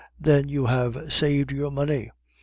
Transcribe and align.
"'Then 0.19 0.49
you 0.49 0.65
have 0.65 1.13
saved 1.13 1.51
your 1.51 1.69
money. 1.69 2.09